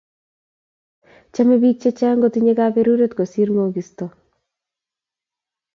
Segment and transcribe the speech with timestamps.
[1.33, 4.05] Chomei bik chechang kotinyei kaberuret kosir ngokisto